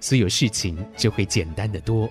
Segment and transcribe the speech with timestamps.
[0.00, 2.08] 所有事情就会简单的多。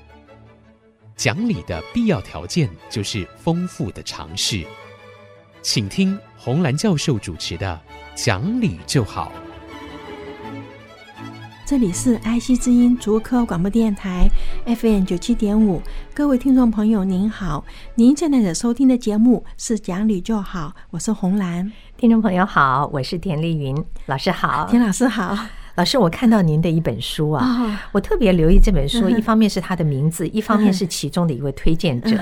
[1.16, 4.66] 讲理的必要条件就是丰富的尝试。
[5.62, 7.80] 请听红兰教授主持的
[8.24, 9.32] 《讲理就好》。
[11.66, 14.30] 这里是爱惜之音竹科广播电台
[14.68, 15.82] FM 九七点五，
[16.14, 21.72] 各位听众朋友您好，您现在的收听的节目是讲理就好，我是红兰。
[21.98, 23.76] 听众朋友好，我是田丽云
[24.06, 25.36] 老师好，田老师好，
[25.76, 32.18] 老师，我看到您的一本书啊，我特别留意这本书，一方面是它的名字，一方面是其中的一位推荐者。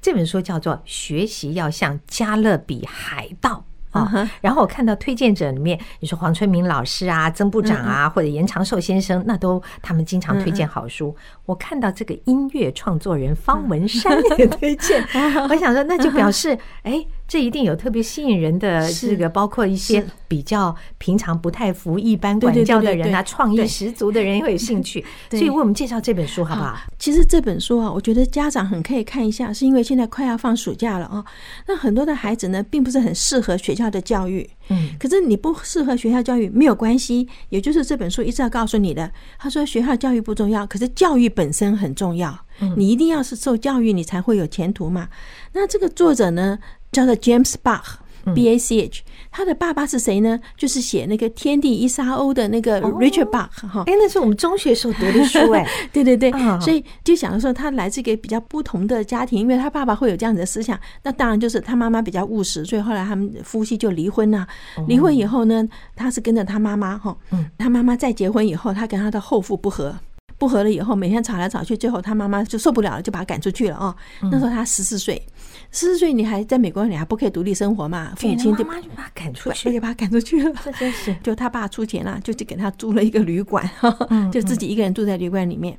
[0.00, 3.50] 这本书叫做《学习要像加勒比海盗》。
[3.94, 11.14] 啊，然后我看到推荐者里面，你说黄春明老师啊、曾部长啊，或者严长寿先生，那都他们经常推荐好书。
[11.46, 15.00] 我看到这个音乐创作人方文山也推荐，
[15.48, 17.06] 我想说那就表示，哎。
[17.26, 25.04] 这一定有特别吸引人的这个，包括一些比较平常不太服一般管教的人啊，创意十足的人也会有兴趣。
[25.30, 26.78] 所以为我们介绍这本书好不好？
[26.98, 31.24] 其实这本书啊，我觉得家长很可以看一下，是因为现在快要放暑假了啊。
[31.66, 34.48] 那很多的孩子呢，并不是很适合学校的教育。
[34.68, 39.10] 嗯，可是你不适合学校教育没有关系，也就是这本书一直要告诉你的。
[39.38, 42.38] 他说学校教育不重要，可是教育本身很重要。
[42.76, 45.08] 你一定要是受教育，你才会有前途嘛。
[45.52, 46.56] 那这个作者呢，
[46.94, 50.40] 叫做 James Bach，B A C H，他的爸爸是谁呢？
[50.56, 53.82] 就是写那个《天地一沙鸥》的那个 Richard Bach 哈。
[53.86, 55.66] 哎，那是我们中学时候读的书 哎。
[55.92, 60.78] 对对对，所以就想说他来自一个比较不同的家庭，因为他爸爸会有这样子的思想。
[61.02, 64.46] 那当然就是他妈妈比较务实，所以后来他们夫妻就离婚了。
[64.88, 67.14] 离婚以后呢，他是跟着他妈妈哈。
[67.58, 69.94] 他妈妈再结婚以后，他跟他的后父不和。
[70.38, 73.94] 不和了以后，每天吵来吵去，最后他妈妈就受不了了，就把他赶出去了啊！
[74.30, 75.14] 那时候他十四岁，
[75.70, 78.12] 十四岁你还在美国，你还不可以独立生活嘛？
[78.16, 80.52] 父亲就妈妈就把他赶出去，就 把他赶出去了。
[80.64, 83.68] 这真是， 就他爸出钱了，就去给他租了一个旅馆，
[84.32, 85.78] 就自己一个人住在旅馆里面。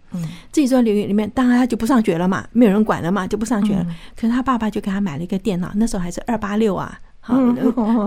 [0.51, 3.85] 自己住在旅馆里面，当然他就不上学了嘛，没有人管了嘛，就不上学了。
[4.15, 6.99] 可是他爸爸就给他买了一个电脑，那时候还是二八六啊。
[7.27, 7.35] 好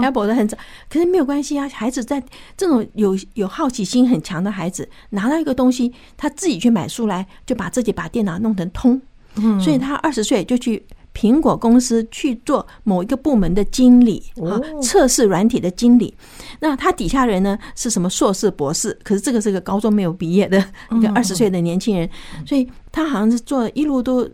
[0.01, 0.57] ，Apple 的很早，
[0.89, 1.69] 可是没有关系啊。
[1.69, 2.23] 孩子在
[2.57, 9.01] 这种有有好奇心很强的孩子，拿到一个东西，他自己去买书来，就把自己把电脑弄成通。
[9.61, 16.15] 所以他二十岁就去苹果公司去做某一个部门的经理啊，测试软体的经理。
[16.61, 18.97] 那他底下人呢是什么硕士、博士？
[19.03, 22.09] 可是这个是个高中没有毕业的一个二十岁的年轻人，
[22.47, 24.29] 所以他好像是做一路都。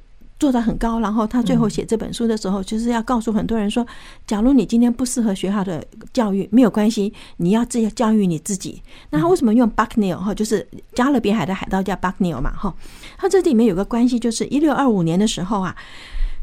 [0.45, 3.87] 做得很高，然后他最后写这本书的时候，就是要告诉很多人说：
[4.27, 5.83] 假如你今天不适合学校的
[6.13, 8.83] 教育，没有关系，你要自己教育你自己。
[9.09, 12.75] 那他为什么用 Bucknell 哈，就是加勒比海的海盗叫 Bucknell 嘛哈？
[13.17, 15.75] 他这里面有个关系，就是一六二五年的时候啊，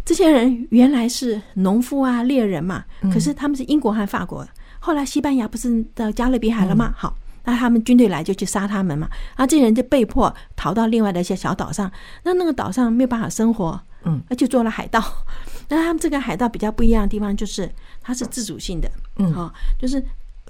[0.04, 2.84] 这些人原来是农夫啊、猎人嘛，
[3.14, 4.44] 可是他们是英国和法国，
[4.80, 6.92] 后来西班牙不是到加勒比海了吗？
[6.98, 7.16] 好。
[7.44, 11.92] 那他们军队来就去杀他们嘛，啊，这些人就被迫逃到另外的一些小岛上。
[12.24, 15.04] 那那个岛上没有办法生活，嗯，那就做了海盗。
[15.70, 17.70] 那他们这个海盗比较不一样的地方就是，
[18.02, 20.04] 它是自主性的，嗯，好，就是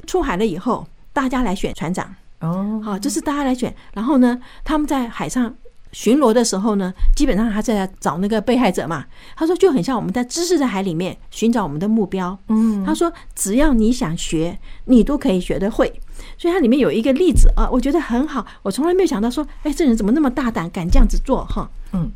[0.07, 3.73] 出海了以后，大家来选船长，哦，好，就是大家来选。
[3.93, 5.53] 然后呢，他们在海上
[5.91, 9.05] 巡逻的时候呢，基本上他在找那个被害者嘛。
[9.35, 12.37] 他说就很像我们在知识的海里面寻找我们的目标。
[12.47, 16.01] 嗯，他说只要你想学，你都可以学得会。
[16.37, 18.45] 所以它里面有一个例子啊，我觉得很好。
[18.61, 21.69] 我从来没有想到说，哎，这人怎么那么大胆，敢这样子做哈？
[21.93, 22.11] 嗯，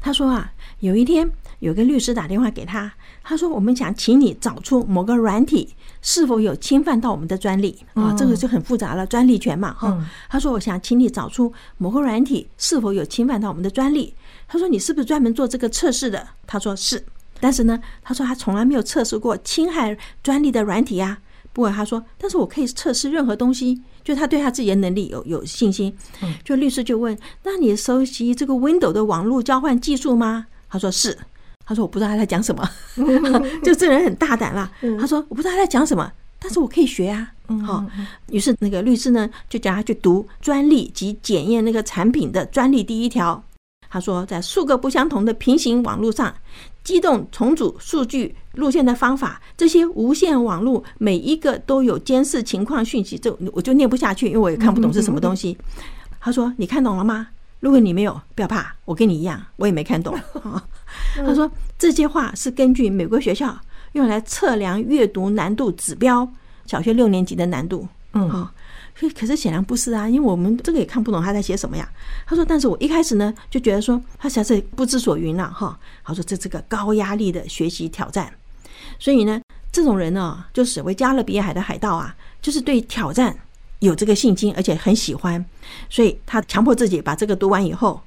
[0.00, 9.98] 他说啊，有一天有个律师打电话给他，他说我们想请你找出某个软体是否有侵犯到我们的专利啊，这个就很复杂了，专利权嘛哈。
[10.28, 14.14] 他说我想请你找出某个软体是否有侵犯到我们的专利。
[14.46, 16.26] 他说你是不是专门做这个测试的？
[16.46, 17.04] 他说是，
[17.40, 21.18] 但是呢，他说他从来没有测试过侵害专利的软体呀。
[21.58, 25.92] 不过他说，但是我可以测试任何东西，就他对他自己的能力有有信心。
[26.44, 31.18] 就律师就问：“那你熟悉这个 Windows 的网络交换技术吗？”他说：“是。”
[31.66, 32.62] 他说：“我不知道他在讲什么。
[33.64, 34.70] ”就这人很大胆啦。
[35.00, 36.08] 他说：“我不知道他在讲什么，
[36.38, 37.32] 但是我可以学啊。”
[37.66, 37.84] 好，
[38.30, 43.42] 于是那个律师呢，就叫他去读专利及检验那个产品的专利第一条。
[43.90, 46.32] 他说，在数个不相同的平行网络上，
[46.88, 53.18] 机动重组数据路线的方法，这些无线网络每一个都有监视情况讯息。
[53.18, 55.54] 这我就念不下去，因为我也看不懂是什么东西。
[56.18, 57.28] 他说：“你看懂了吗？
[57.60, 60.18] 如果你没有，不要怕，我跟你一样，我也没看懂。”
[61.14, 63.54] 他说：“这些话是根据美国学校
[63.92, 66.26] 用来测量阅读难度指标，
[66.64, 68.50] 小学六年级的难度。”嗯，好。
[69.16, 71.88] 可是显然不是啊，因为我们这个也看不懂他在写什么呀。
[72.26, 78.32] 他说：“但是我一开始呢，就觉得说他实在是不知所云了哈。”他说：“这是个高压力的学习挑战，
[78.98, 79.40] 所以呢，
[79.70, 83.36] 这种人呢，就所谓加勒比海的海盗啊，就是对挑战
[83.78, 85.44] 有这个信心，而且很喜欢，
[85.88, 88.00] 所以他强迫自己把这个读完以后，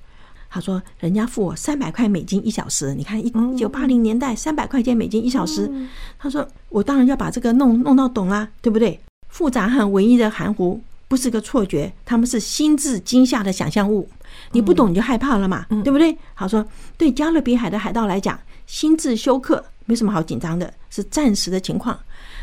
[0.49, 5.71] 他说：人家付我三百块美金一小时，你看一九八零年代三百块钱美金一小时，
[6.19, 8.99] 他说我当然要把这个弄弄到懂啊，对不对？”
[9.31, 14.07] 复杂和文艺的含糊不是个错觉，他们是心智惊吓的想象物。
[14.51, 16.15] 你不懂你就害怕了嘛，对不对？
[16.33, 16.65] 好说，
[16.97, 21.99] 对加勒比海的海盗来讲，心智休克没什么好紧张的，是暂时的情况。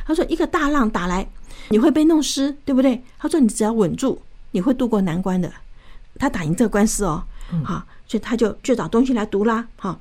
[0.06, 1.26] 他说，一个大浪打来，
[1.69, 3.02] 你会被弄湿，对不对？
[3.19, 4.20] 他说，你只要稳住，
[4.50, 5.50] 你会渡过难关的。
[6.19, 7.23] 他打赢这个官司哦，
[7.64, 9.99] 好，所以他就去找东西来读啦，好，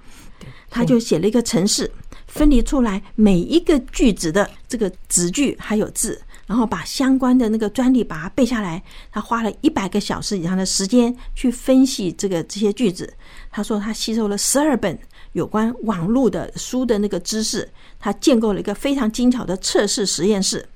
[0.69, 1.89] 他就写了一个程式，
[2.27, 6.19] 分离出来每一个句子的这个子句还有字。
[6.47, 13.13] 然后把相关的那个专利把它背下来，他花了一百个小时以上的时间去分析这个这些句子。
[13.51, 14.97] 他说他吸收了十二本
[15.33, 20.67] 有关网络的书的那个知识，他建构了一个非常精巧的测试实验室，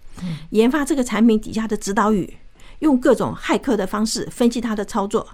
[0.49, 2.37] 研发这个产品底下的指导语，
[2.79, 5.25] 用各种骇客的方式分析他的操作。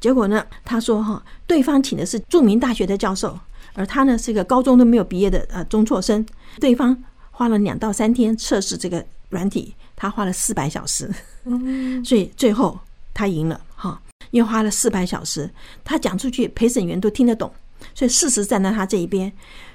[0.00, 3.38] 结果呢，他说哈，对方请的是著名大学的教授，
[3.74, 6.24] 而他呢是一个高中都没有毕业的呃中辍生。
[6.60, 6.96] 对方
[7.38, 9.04] 花了两到三天测试这个。
[9.30, 11.06] 软体他花了四百小时，
[12.02, 12.80] 所以最后
[13.12, 14.00] 他赢了哈，
[14.30, 15.50] 因为花了四百小时，
[15.84, 17.52] 他讲出去陪审员都听得懂，
[17.94, 19.30] 所以事实站在他这一边。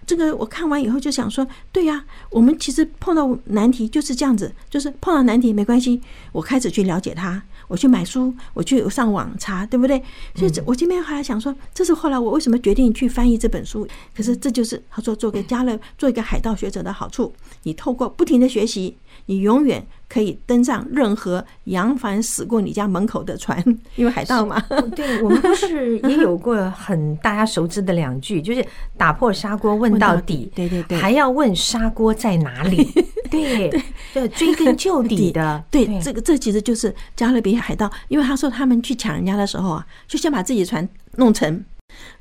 [0.07, 6.01] 这个我看完以后就想说，对呀，我们其实碰到难题就是这样子，就是碰到难题没关系，
[6.31, 7.43] 我开始去了解它。
[7.67, 10.01] 我去买书，我去上网查，对不对？
[10.35, 13.87] 所以，我今天还来想说，这是后来我为什么决定去翻译这本书。
[14.15, 17.33] 可是，这就是他说做个加勒，做一个海盗学者的好处。
[17.63, 18.95] 你透过不停的学习，
[19.27, 23.63] 你永远可以登上任何扬帆驶过你家门口的船，
[23.95, 24.59] 因为海盗嘛。
[24.95, 28.65] 对，我们不是也有过很大家熟知的两句，就是
[28.97, 32.87] 打破砂锅问到底， 对对对，还要问砂锅在哪里？
[33.33, 33.83] 对
[34.13, 35.63] 对，追根究底的。
[35.71, 41.65] 对，这个这其实就是加勒比海盗，因为他说他们去抢人家的时候啊，就先把自己的船弄沉，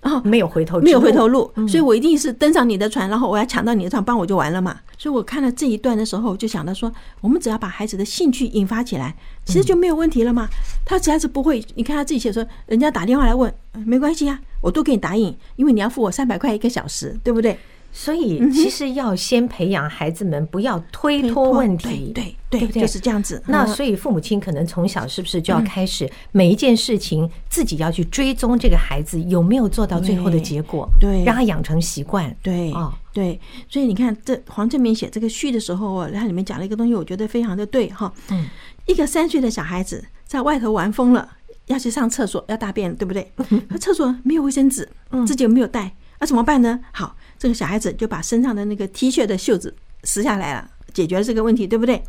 [0.01, 4.81] 然后没有回头，没有回头路，所以我一定是登上你的船，然后我要抢到你的船，帮我就完了嘛。
[4.99, 10.49] 所以我看了这一段的时候，就想到说，我们只要把孩子的兴趣引发起来，其实就没有问题了嘛。
[10.85, 13.53] 他只要是不会，你看他自己写说，人家打电话来问，
[13.85, 17.59] 没关系啊，我都给你答应，因为你要付我三百块一个小时，对不对？
[17.95, 23.43] 所以，其实要先培养孩子们不要推脱问题，对对对，就是这样子。
[23.47, 33.39] 那所以父母亲可能从小是不是就要开始每一件事情自己要去追踪这个孩子有没有做到最后的结果，对，让他养成习惯，对哦，对。
[33.69, 38.11] 所以你看，这黄正明写这个序的时候，他里面讲了一个东西，我觉得非常的对哈。
[38.31, 38.47] 嗯，
[38.87, 41.29] 一个三岁的小孩子在外头玩疯了，
[41.67, 43.31] 要去上厕所要大便，对不对？
[43.69, 44.89] 那厕所没有卫生纸，
[45.27, 46.81] 自己又没有带，那怎么办呢？
[46.93, 47.15] 好。
[47.43, 49.75] 这个小孩子就把身上的那个 T 恤的袖子
[50.05, 52.01] 撕下来了，解决了这个问题，对不对？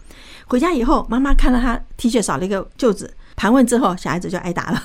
[0.46, 4.84] 回家以后，妈妈看到他 T 恤少了一个袖子，盘问之后，小孩子就挨打了，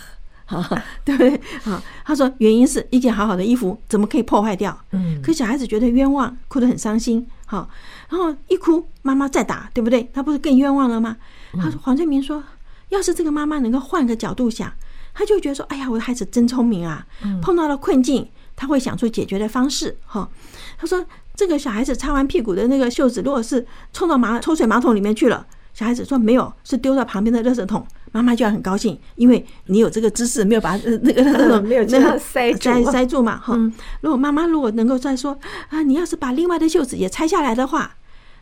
[1.04, 1.38] 对不对？
[1.70, 4.74] 啊，他说原因是一件好好的衣服怎么可以破坏掉？
[4.92, 7.26] 嗯，可小孩子觉得冤枉，哭得很伤心。
[7.44, 7.68] 好，
[8.08, 10.08] 然后一哭，妈妈再打，对不对？
[10.14, 11.18] 他不是更冤枉了吗？
[11.60, 12.42] 他说黄正明说，
[12.88, 14.72] 要是这个妈妈能够换个角度想，
[15.12, 17.06] 他就觉得说，哎呀，我的孩子真聪明啊，
[17.42, 18.26] 碰到了困境。
[18.58, 20.28] 他会想出解决的方式，哈。
[20.76, 21.04] 他说
[21.36, 33.56] ：“这个小孩子擦完屁股的那个袖子，如果是冲到马抽水马桶里面去了，小孩子说没有，是丢到旁边的垃圾桶，妈妈就要很高兴，因为你有这个知识，没有把那个那个 没有那个塞塞塞住嘛，哈。
[34.00, 35.38] 如果妈妈如果能够再说
[35.68, 37.94] 啊，你要是把另外的袖子也拆下来的话，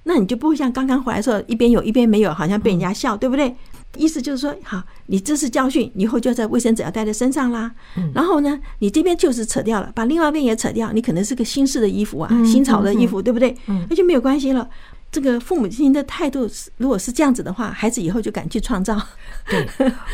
[0.04, 3.54] 那你就不会像刚刚回来的时候一边有一边没有，好像被人家笑，对不对？”
[3.96, 7.70] 意思就是说，好，你这是教训，以后就要在卫生纸要带在身上啦。
[8.14, 13.56] 然后呢，你这边就是扯掉了，把另外一边也扯掉，你可能是个新式的衣服啊，新潮的衣服，对不对？
[13.88, 14.68] 那就没有关系了。
[15.12, 19.00] 这个父母亲的态度，如果是这样子的话，孩子以后就敢去创造。
[19.48, 19.66] 对，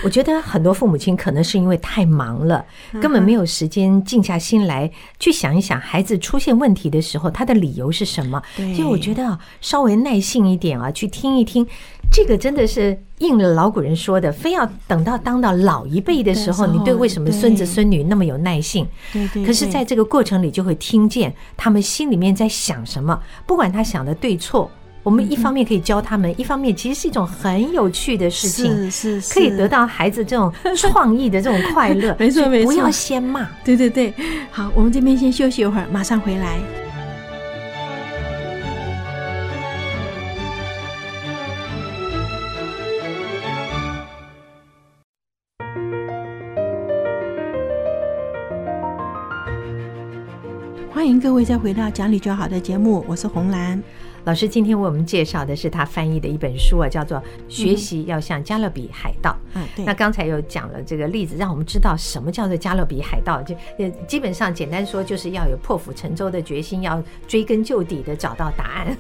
[0.05, 2.65] 我觉得很多父母亲可能是因为太忙了，
[3.01, 8.41] 根本没有时间静下心来去想一想孩子出现问题的时候他的理由是什么。
[8.55, 11.67] 所以我觉得稍微耐性一点啊，去听一听，
[12.13, 18.87] 这个真的是应了老古人说的，非要等到当到老一辈的时候，你对为什么孙子孙女那么有耐性？
[19.13, 19.45] 对对。
[19.47, 24.71] 可是在这个过程里，就会听见他们心里面在想什么，不管他想的对错。
[25.03, 32.15] 我们一方面可以教他们，一方面其实是一种很有趣的事情，是是，可以得到孩子这种创意的这种快乐。
[32.21, 33.49] 没 错没错，不要先骂。
[33.65, 34.15] 对对对，
[34.53, 36.82] 好，我们这边先休息一会儿，马上回来。
[50.95, 53.83] 欢迎各位再回到讲理就好的节目，我是红兰
[54.25, 54.47] 老师。
[54.47, 57.17] 今天为我们介绍的是他翻译的一本书啊，叫做
[57.49, 59.31] 《学习要像加勒比海盗》。
[59.55, 59.87] 嗯，对。
[59.87, 63.41] 那刚才有讲了这个例子，让我们知道什么叫做加勒比海盗。
[63.41, 63.57] 就
[64.07, 68.95] 基本上简单说，就是要有破釜沉舟的决心，要追根究底的找到答案。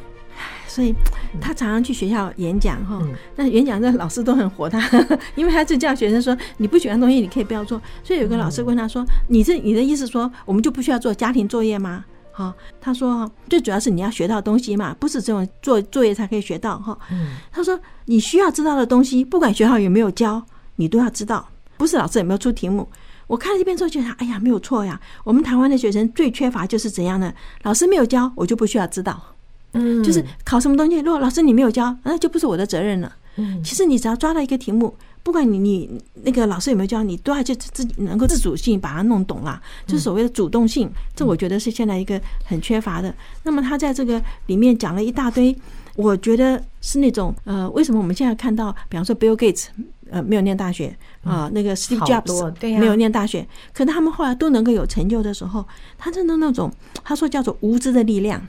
[0.73, 0.95] 所以
[1.39, 2.99] 他常常去学校演讲哈，
[3.37, 4.81] 那演讲的老师都很活他，
[5.37, 7.79] 因为他就叫学生说，你不喜欢的东西你可以不要做。
[8.03, 16.99] 所以有个老师问他说：“你这你的意思说，我们就不需要做家庭作业吗？”哈，他说：“最主要是你要学到东西嘛，不是这种做作业才可以学到哈。”
[17.53, 20.43] 他说：“你需要知道的东西，不管学校有没有教，
[20.77, 21.47] 你都要知道。
[21.77, 22.89] 不是老师有没有出题目，
[23.27, 24.99] 我看了这边之后觉得，哎呀，没有错呀。
[25.23, 27.31] 我们台湾的学生最缺乏就是怎样呢？
[27.65, 29.23] 老师没有教，我就不需要知道。”
[29.73, 33.13] 嗯，就是考什么东西，如果老师你没有教，那就不是我的责任了。
[33.37, 35.89] 嗯，其实你只要抓到一个题目，不管你你
[36.23, 40.91] 那个老师有没有教，你都要去自己能够自主性把它弄懂了，就是所谓的主动性。
[41.17, 43.15] 这我觉得是现在一个很缺乏的。
[43.43, 45.57] 那么他在这个里面讲了一大堆，
[45.97, 49.69] 我觉得是那种呃，为什么我们现在看到，比方说 Bill Gates
[50.11, 56.71] 呃没有念大学啊，那个 Steve Jobs 没有念大学，可他们后来都能够有成就的时候，他真的那种
[57.03, 58.47] 他说叫做无知的力量。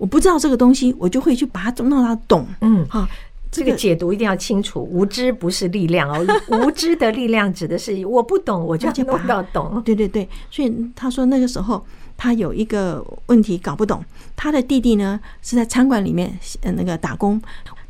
[0.00, 2.46] 我不知道这个东西，我就会去把它弄到懂。
[2.62, 3.06] 嗯，好，
[3.52, 4.82] 这个解读一定要清楚。
[4.90, 6.26] 无知不是力量哦，
[6.64, 9.82] 无知的力量指的是我不懂，我就 要弄到懂。
[9.84, 11.84] 对对对，所以他说那个时候
[12.16, 14.02] 他有一个问题搞不懂，
[14.34, 17.38] 他的弟弟呢是在餐馆里面呃那个打工，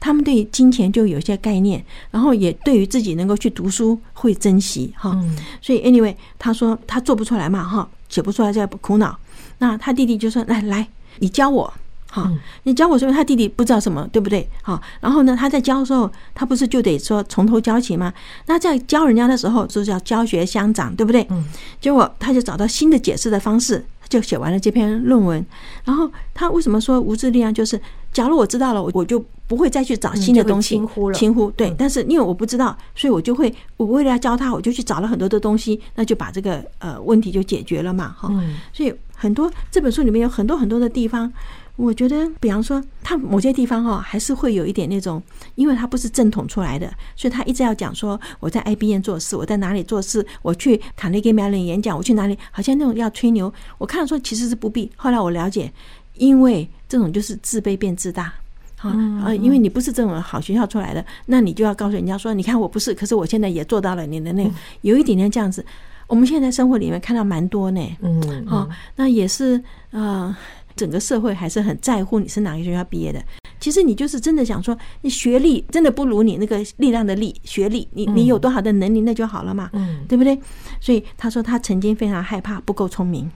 [0.01, 5.17] 他们对金钱就有一些概念，然后也对于自己能够去读书会珍惜哈。
[5.63, 9.17] 所以 anyway 他说他做不出来嘛哈，解不出来就苦恼。
[9.59, 10.89] 那他弟弟就说来来，
[11.21, 11.73] 你教我。
[12.11, 12.29] 好，
[12.65, 14.49] 你教我说他弟弟不知道什么，对不对？
[14.63, 18.13] 好，然后呢，他在教的时候，他不是就得说从头教起吗？
[18.47, 21.25] 那在教人家的时候，就是要教学相长，对不对？
[21.31, 21.45] 嗯。
[21.81, 25.45] 结果他就找到新的解释的方式，就写完了这篇论文。
[25.85, 27.55] 然后他为什么说无质力量？
[27.55, 27.81] 就是
[28.13, 31.51] 假如我知道了，我我就不会再去找新的东西，轻忽了，轻忽。
[31.53, 38.15] 对，但是因为我不知道，所以我就会我为了要教他，我就去找了很多的东西，那就把这个呃问题就解决了嘛。
[38.19, 38.29] 哈，
[38.73, 41.33] 所以很多这本书里面有很多很多的地方。
[41.77, 45.23] 我觉得，比方说，他某些地方哈，还是会有一点那种，
[45.55, 53.51] 因为他不是正统出来的，所以他一直要讲说我在 IBM 做事，我在哪里做事，我去卡内基梅隆演讲，我去哪里，好像那种要吹牛。
[53.79, 54.91] 我看了说其实是不必。
[54.95, 55.73] 后来我了解，
[56.21, 58.33] 因为这种就是自卑变自大，
[58.77, 64.51] 啊，因为你不是这种好学校出来的，那你就要告诉人家说，你看我不是，可是我现在也做到了你的那个，
[64.83, 65.65] 有一点点这样子。
[66.07, 69.61] 我们现在生活里面看到蛮多呢，嗯，好，那也是
[69.91, 70.39] 啊。
[70.77, 73.23] 整个社会还是很在乎你是哪个学校毕业的。
[73.59, 80.39] 其实你就是真的想说，你学历真的不如你那个力量的力，学历你你有多好的能力那就好了嘛，嗯，对不对？
[80.81, 83.31] 所以他说他曾经非常害怕不够聪明。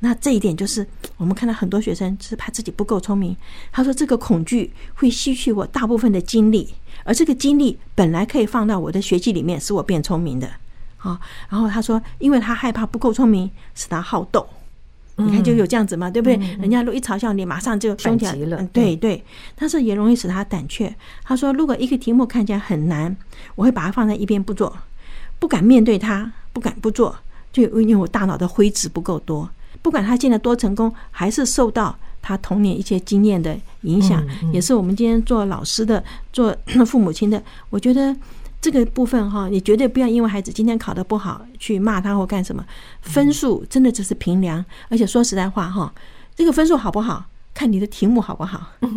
[0.00, 0.86] 那这一点就是
[1.16, 3.36] 我们看到很多学生是怕自己不够聪明。
[3.72, 6.74] 他说这个恐惧会吸取我大部分的精力，
[7.04, 10.50] 而这个精力本来可以放到我的学习里面，使我变聪明的。
[10.98, 14.46] 啊，然后他说，因为他害怕不够聪明，使他好斗。
[15.16, 16.36] 你看，就有这样子嘛，对不对？
[16.58, 18.66] 人家如果一嘲笑你，马上就凶起来了。
[18.72, 19.22] 对对，
[19.54, 20.92] 但是也容易使他胆怯。
[21.22, 23.16] 他说，如果一个题目看起来很难，
[23.54, 24.76] 我会把它放在一边不做，
[25.38, 27.16] 不敢面对它，不敢不做，
[27.52, 29.48] 就因为我大脑的灰质不够多。
[29.82, 36.02] 不管他现在多成功，还是受到他童年一些经验的影响，也是我们今天做老师的、
[36.32, 38.16] 做父母亲的，我觉得。
[38.64, 42.64] 这个部分哈，你绝对不要因为孩子今天考得不好去骂他或干什么。
[43.02, 45.92] 分数真的只是评量，而且说实在话哈，
[46.34, 48.88] 这个分数好不好，看你的题目好不好，对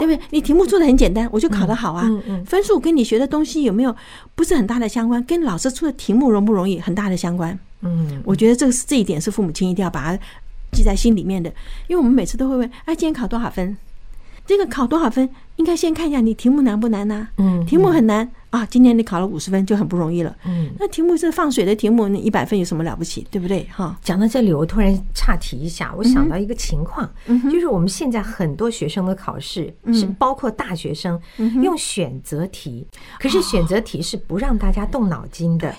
[0.00, 0.18] 不对？
[0.30, 2.10] 你题目做的很简单，我就考得好啊。
[2.46, 3.94] 分数跟你学的东西有没有
[4.34, 5.22] 不是很大的相关？
[5.24, 7.56] 跟老师出的题目容不容易很大的相关。
[7.82, 10.22] 嗯，我觉得这个是这一点是父母亲一定要把它
[10.72, 11.50] 记在心里面的，
[11.88, 13.76] 因为我们每次都会问：哎，今天考多少分？
[14.46, 15.28] 这个考多少分？
[15.56, 17.26] 应该先看一下你题目难不难呢？
[17.38, 20.36] 嗯，题目很难啊，今天你考了五十分就很不容易了。
[20.44, 23.26] 嗯，那题目是放水的题目，你一百分有什么了不起？
[23.30, 23.66] 对不对？
[23.72, 27.10] 哈，讲到这里，我突然岔题一下，我想到一个情况，
[27.50, 31.18] 就是我们现在很多学生的考试是包括大学生
[31.62, 32.86] 用选择题，
[33.18, 35.74] 可是选择题是不让大家动脑筋的。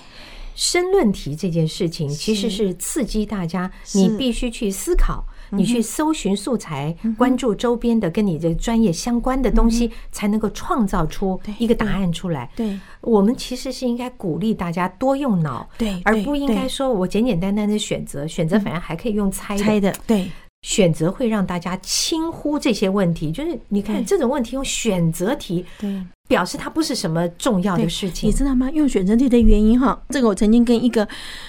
[0.56, 5.24] 申论题这件事情其实是刺激大家，你必须去思考。
[5.50, 12.50] 你去搜寻素材，关注周边的跟你的专业相关的东西，才能够创造出一个答案出来。
[12.54, 20.28] 对，我们其实是应该鼓励大家多用脑，对，而不应该说我简简单单的选择，选择反而还可以用猜猜的，对。
[20.62, 28.68] 选择会让大家轻忽这些问题，就是你看这种问题用选择题，对，表示它不是什么重要的事情，你知道吗？
[28.72, 31.06] 用选择题的原因哈，这个我曾经跟一个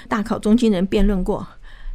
[0.08, 1.46] 大考中心人辩论过，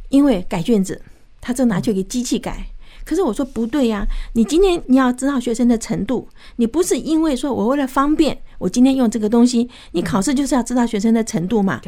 [0.09, 1.01] 因为改卷子，
[1.45, 2.65] 他就拿去给机器改，
[3.05, 11.79] 可是我说不对呀，你今天你要知道学生的程度，你不是因为说我为了方便，我今天用这个东西，你考试就是要知道学生的程度嘛。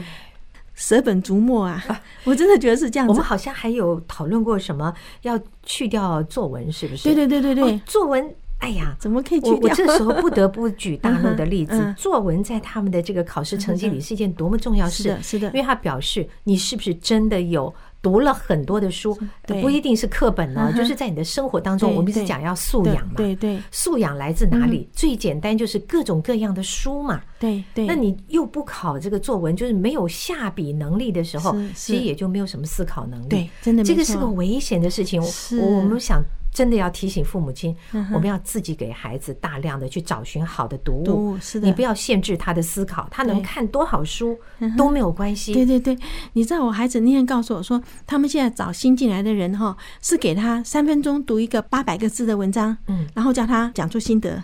[0.76, 1.84] 舍本逐末啊！
[2.24, 3.10] 我真的觉得是这样子。
[3.10, 7.04] 我们好像还有讨论过什么要去掉作文，是不是？
[7.04, 9.60] 对对对对对，作文，哎呀，怎么可以去掉？
[9.60, 11.96] 我这时候不得不举大陆 的例子。
[11.98, 17.74] 作文在他们的这个考试成绩里是一件多么重要事，是的，是的，因为它表示你是不是真的有。
[18.08, 23.16] 读了很多的书，不一定是课本呢，就是在你的生活当中，我们是讲要素养嘛。
[23.18, 24.88] 对对，素养来自哪里？
[24.94, 27.22] 最简单就是各种各样的书嘛。
[27.38, 33.28] 对对，那你又不考这个作文，就是没有下笔能力的时候，其实也就没有什么思考能力。
[33.28, 35.22] 对，真的，这个是个危险的事情。
[35.60, 36.24] 我们想。
[36.58, 37.78] 真的要提醒父母亲，
[38.12, 41.38] 我们要自己给孩子大量的去找寻好的读物。
[41.40, 44.36] 是的，你不要限制他的思考，他能看多少书
[44.76, 45.54] 都没有关系。
[45.54, 45.96] 对对对，
[46.34, 54.44] 你知道我孩子那天告诉我说，他们现在找新进来的人哈，是给他三分钟读一个八百个字的文章，嗯，然后叫他讲出心得。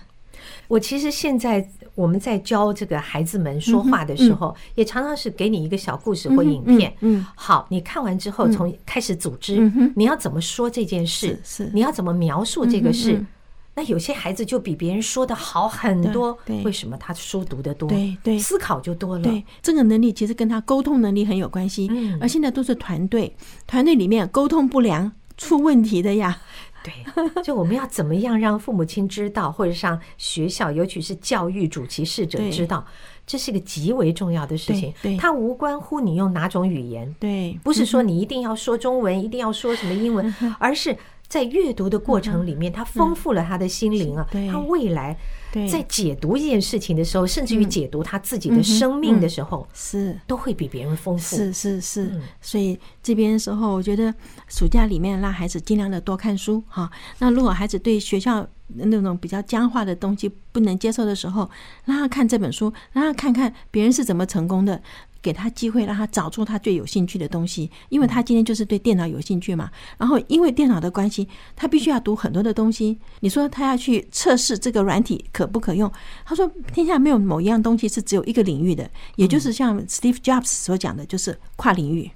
[0.68, 6.94] 我其实现在我们在教这个孩子们说话的时候，也常常是给你一个小故事或影片。
[7.02, 11.40] 嗯，好，你看完之后，从开始组织，你要怎么说这件事？
[11.44, 13.24] 是，你要怎么描述这个事？
[13.76, 16.38] 那有些孩子就比别人说的好很多。
[16.64, 16.96] 为什么？
[16.98, 19.24] 他书读的多，对对，思考就多了。
[19.24, 21.88] 对，这个能力其实跟他沟通能力很有关系。
[21.90, 23.36] 嗯，而现在都是团队，
[23.66, 26.40] 团队里面沟通不良出问题的呀。
[26.84, 26.94] 对，
[27.42, 32.86] 就我们要怎么样让父母亲知道，或者让学校，尤其是教育主其事者知道，
[33.26, 34.94] 这是个极为重要的事情。
[35.02, 40.96] 对，它无关乎你用哪种语言，对，不是说你一定要说中文，一定要说什么英文， 而是
[41.34, 45.18] 在阅读的过程里面，他丰富了他的心灵啊，他未来。
[45.72, 51.36] 在解读一件事情的时候，甚至于解读他自己的生命的时候，是都会比别人丰富。
[51.36, 54.12] 是是是，所以这边的时候，我觉得
[54.48, 56.90] 暑假里面让孩子尽量的多看书哈。
[57.20, 61.48] 那如果孩子对学校那种比较僵化的东西不能接受的时候，
[61.86, 64.82] 让他看这本书，让他看看别人是怎么成功的。
[65.24, 69.72] 给他机会，让他找出他最有兴趣的东西，因为他今天就是对电脑有兴趣嘛。
[69.98, 73.00] 然后因为电脑的关系，他必须要读很多的东西。
[73.22, 75.92] 你说他要去测试这个软体可不可用？
[76.26, 82.12] 他说天下没有某一样东西是只有一个领域的，也就是像 Steve Jobs 所讲的，就是跨领域。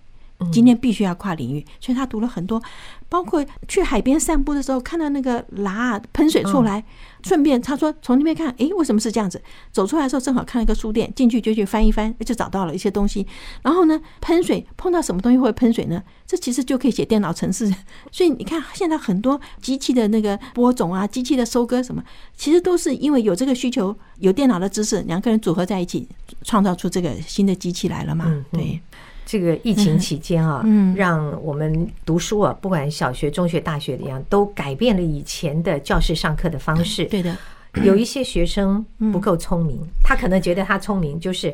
[0.52, 2.62] 今天必须要跨领域，所以他读了很多。
[3.10, 6.84] 包括去海边散步的时候，看到那个蜡喷水出来，
[7.23, 9.41] 顺便他说从那边看，诶，为什么是这样子？
[9.71, 13.26] 走出来的时候正好看了一个书店，进去就去翻一翻，就找到了一些东西。
[13.62, 16.04] 然后呢，喷水碰到什么东西会喷水呢？
[16.26, 17.73] 这其实就可以写电脑程式。
[18.12, 22.04] 所以你看，现在很多机器的那个播种啊，机器的收割什么，
[22.36, 26.06] 其实都是因为有这个需求，有电脑的知识，两个人组合在一起，
[26.43, 28.45] 创造出这个新的机器来了嘛？
[28.52, 28.82] 对。
[29.30, 30.63] 这个疫情期间啊，
[30.96, 37.04] 让我们读书啊，不管小学、中学、大学的样，都改变了以前的教室上课的方式。
[37.06, 37.36] 对的，
[37.84, 41.54] 有一些学生不够聪明，他可能觉得他聪明，就是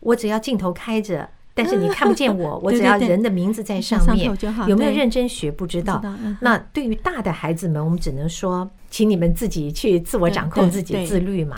[0.00, 1.26] 我只要镜头开着。
[1.56, 4.28] 但是你看不见我， 我只要人的名字在上面，
[4.66, 6.02] 有没有认真学不知道。
[6.40, 11.56] 那对于大的孩子们，我们只能说，请你们自己去自我掌控自己，自律嘛。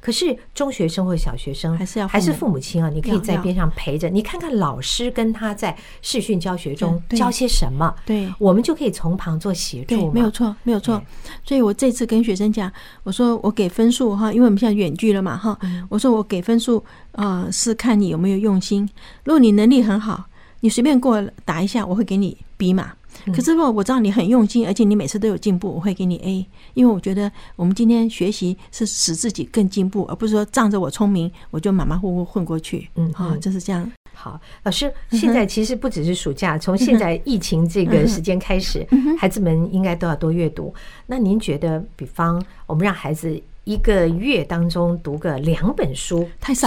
[0.00, 10.10] 可是中学生或小学生还是要还是父母亲啊，你可以在边上陪着，你看看老师跟他在视讯教学中教些什么，对，我们就可以从旁做协助。
[10.12, 10.98] 没有错，没有错。
[11.44, 12.72] 所以我这次跟学生讲，
[13.02, 15.58] 我说我给分数哈，因为我们现在远距了嘛哈，
[15.90, 16.82] 我说我给分数。
[17.12, 18.88] 啊、呃，是看你有没有用心。
[19.24, 20.24] 如果你能力很好，
[20.60, 22.92] 你随便给我打一下，我会给你 B 嘛。
[23.34, 26.46] 可是如果我知道你很用心，而且你每次都有进步，我会给你 A。
[26.74, 32.88] 因为我觉得我们今天学习是使自己更进步，而不是说仗着我聪明，我就马马虎虎混过去。
[32.94, 33.90] 嗯，啊，就是这样。
[34.14, 38.86] 好，老师，现在其实不只是暑假，从现在疫情这个时间开始，
[39.18, 40.74] 孩子们应该都要多阅读。
[41.06, 43.40] 那您觉得，比方我们让孩子。
[43.68, 46.66] 一个月当中读个两本书太少，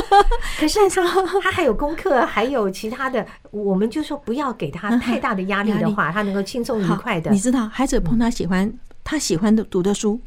[0.60, 1.02] 可是他
[1.40, 7.30] 他还有功课，还有其他的，我们就说不要给他太大的压力的话， 他能够轻松愉快的。
[7.30, 8.70] 你知道，孩子碰他喜欢
[9.02, 10.20] 他喜欢的读的书，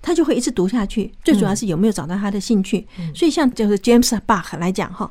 [0.00, 1.12] 他就会一直读下去。
[1.22, 2.86] 最主要是有没有找到他的兴趣。
[3.14, 5.10] 所以像就是 James Bach 来讲哈，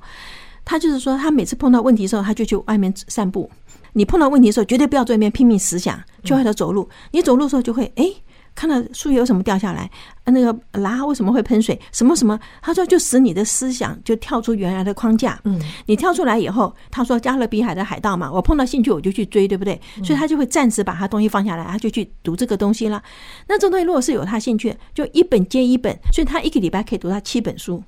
[0.66, 3.48] 他就是说，他每次碰到问题的时候，他就去外面散步。
[3.94, 6.90] 你碰到问题的时候，绝对不要在那边拼命思想，去外头走路。
[7.12, 8.04] 你走路的时候就会哎。
[8.04, 8.24] 欸
[8.58, 9.88] 看到树叶有什么掉下来？
[10.26, 11.80] 那个拉为什么会喷水？
[11.92, 12.38] 什么什么？
[12.60, 15.40] 他说就使你的思想就跳出原来的框架。
[15.44, 19.80] 嗯，你跳出来以后，他说加勒比海的海盗嘛，我碰到兴趣我就去追，对不对？
[20.04, 23.02] 所以他就会暂时把他东西放下来，他就去读这个东西了。
[23.48, 27.84] 那这东西如果是有他兴趣，就一本接一本，所以他一个礼拜可以读他七本书，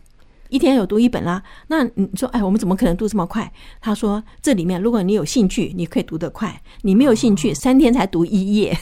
[0.49, 1.41] 一天有读一本啦。
[1.65, 3.51] 那你说，哎，我们怎么可能读这么快？
[3.81, 6.49] 他说这里面如果你有兴趣，你可以读得快；
[6.83, 8.77] 你没有兴趣，三天才读一页。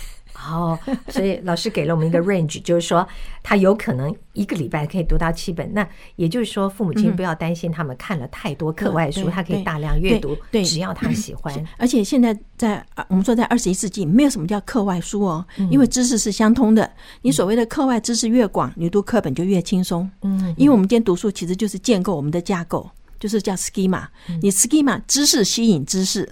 [0.53, 0.79] 哦，
[1.09, 3.07] 所以老师给了我们一个 range，就是说
[3.43, 5.71] 他有可能一个礼拜可以读到七本。
[5.73, 11.53] 那也就是说，父母亲不要担心他们看了太多课外书，他可以大量阅读，对，只要他喜欢。
[11.77, 16.89] 而且现在在我们说在二十一世纪，没有什么叫课外书哦，因为知识是相通的。
[17.21, 20.09] 你所谓的课外知识越广，你读课本就越轻松。
[20.21, 24.05] 嗯，因为我们今天读书其实就是建构我们的架构，就是叫 schema。
[24.41, 26.29] 你 schema 知识吸引知识。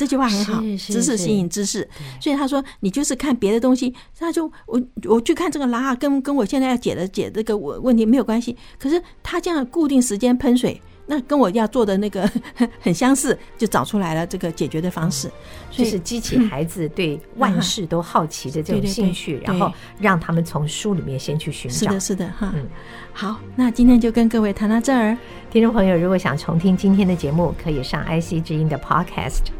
[0.00, 1.86] 这句话很好，知识吸引知识，
[2.18, 3.94] 所以他说你就是看别的东西。
[4.18, 8.56] 他就我我去看这个拉，跟跟我现在要解的解这个问题没有关系。
[8.78, 12.26] 可是他这样固定时间喷水，那跟我要做的那个
[12.80, 15.30] 很相似，就找出来了这个解决的方式。
[15.70, 21.78] 所以是激起孩子对万事都好奇的这种兴趣，然后让他们从书里面先去寻找。
[21.78, 22.50] 是的，是的，哈。
[22.56, 22.66] 嗯，
[23.12, 25.14] 好，那今天就跟各位谈到这儿。
[25.50, 29.59] 听众朋友，如果想重听今天的节目，可以上 IC 之音的 Podcast。